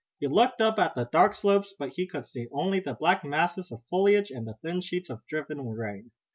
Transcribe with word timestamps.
He 0.19 0.25
looked 0.25 0.61
up 0.61 0.79
at 0.79 0.95
the 0.95 1.05
dark 1.05 1.35
slopes, 1.35 1.75
but 1.77 1.89
he 1.89 2.07
could 2.07 2.25
see 2.25 2.47
only 2.51 2.79
the 2.79 2.95
black 2.95 3.23
masses 3.23 3.71
of 3.71 3.83
foliage 3.91 4.31
and 4.31 4.47
the 4.47 4.57
thin 4.63 4.81
sheets 4.81 5.11
of 5.11 5.21
driven 5.27 5.63
rain. 5.69 6.09